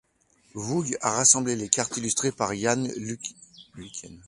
Vooght 0.55 0.97
a 1.01 1.11
rassemblé 1.11 1.55
les 1.55 1.69
cartes, 1.69 1.95
illustrées 1.97 2.31
par 2.31 2.55
Jan 2.55 2.87
Luyken. 2.95 4.19